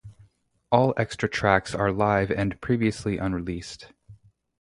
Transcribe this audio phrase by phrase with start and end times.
[0.71, 3.89] All extra tracks are live and previously unreleased.